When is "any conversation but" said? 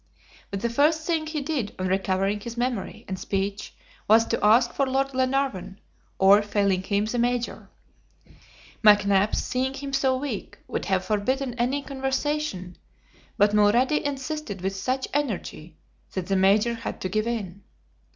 11.53-13.53